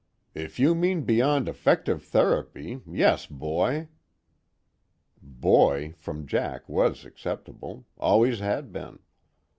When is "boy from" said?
5.21-6.25